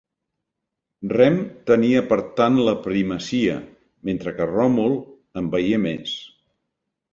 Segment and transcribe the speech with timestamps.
[1.11, 1.37] Rem
[1.71, 3.59] tenia per tant la primacia,
[4.11, 4.99] mentre que Ròmul
[5.43, 6.19] en veié més.